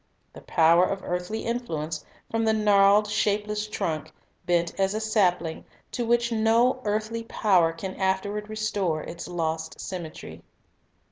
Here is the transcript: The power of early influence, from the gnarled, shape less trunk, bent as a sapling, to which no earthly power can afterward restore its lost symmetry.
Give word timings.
The 0.33 0.41
power 0.41 0.83
of 0.85 1.03
early 1.03 1.45
influence, 1.45 2.03
from 2.31 2.43
the 2.43 2.53
gnarled, 2.53 3.07
shape 3.07 3.45
less 3.47 3.67
trunk, 3.67 4.11
bent 4.47 4.73
as 4.79 4.95
a 4.95 4.99
sapling, 4.99 5.63
to 5.91 6.07
which 6.07 6.31
no 6.31 6.81
earthly 6.85 7.21
power 7.25 7.71
can 7.71 7.93
afterward 7.97 8.49
restore 8.49 9.03
its 9.03 9.27
lost 9.27 9.79
symmetry. 9.79 10.41